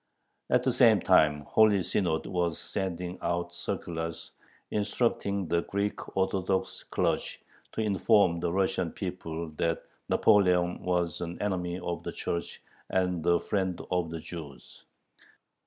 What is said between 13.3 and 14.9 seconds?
friend of the Jews.